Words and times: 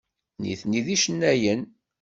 Nitni 0.41 0.81
d 0.85 0.87
icennayen. 0.95 1.61